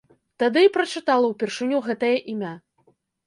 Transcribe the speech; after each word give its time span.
Тады 0.43 0.61
і 0.67 0.71
прачытала 0.77 1.29
ўпершыню 1.33 1.81
гэтае 1.89 2.13
імя. 2.35 2.53